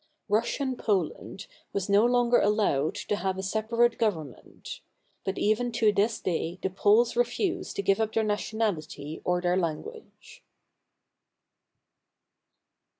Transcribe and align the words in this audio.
Rus 0.29 0.47
sian 0.47 0.77
Poland 0.77 1.45
was 1.73 1.87
no 1.87 2.03
longer 2.03 2.41
allowed 2.41 2.95
to 2.95 3.17
have 3.17 3.37
a 3.37 3.43
separate 3.43 3.99
govern 3.99 4.31
ment; 4.31 4.79
but 5.23 5.37
even 5.37 5.71
to 5.73 5.93
this 5.93 6.19
day 6.19 6.57
the 6.63 6.71
Poles 6.71 7.15
refuse 7.15 7.71
to 7.75 7.83
give 7.83 7.99
up 8.01 8.13
their 8.13 8.23
nationality 8.23 9.21
or 9.23 9.41
their 9.41 9.57
language. 9.57 10.43